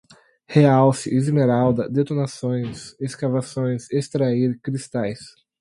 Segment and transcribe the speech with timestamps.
[0.47, 5.19] realce, esmeralda, detonações, escavações, extrair, cristais